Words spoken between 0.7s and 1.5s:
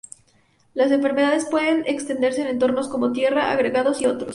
Las enfermedades